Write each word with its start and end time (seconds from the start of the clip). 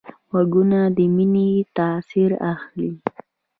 غوږونه 0.29 0.79
د 0.95 0.97
مینې 1.15 1.49
تاثر 1.77 2.31
اخلي 2.51 2.91